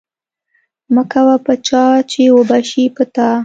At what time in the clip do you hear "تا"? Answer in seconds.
3.13-3.29